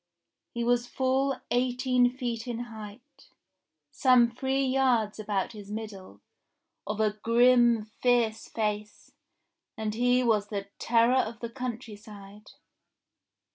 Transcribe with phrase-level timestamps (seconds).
[0.55, 3.29] He was full eighteen feet in height,
[3.91, 6.21] some three yards about his middle,
[6.87, 9.11] of a grim fierce face,
[9.77, 12.53] and he was the terror of all the country side.